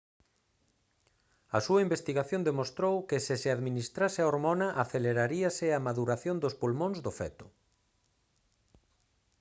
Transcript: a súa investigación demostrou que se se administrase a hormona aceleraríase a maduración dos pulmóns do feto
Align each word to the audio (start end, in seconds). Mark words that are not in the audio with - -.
a 1.57 1.59
súa 1.65 1.83
investigación 1.87 2.41
demostrou 2.43 2.95
que 3.09 3.17
se 3.25 3.35
se 3.41 3.49
administrase 3.57 4.19
a 4.21 4.29
hormona 4.31 4.67
aceleraríase 4.83 5.65
a 5.71 5.83
maduración 5.87 6.35
dos 6.43 6.57
pulmóns 6.61 6.97
do 7.05 7.11
feto 7.19 7.45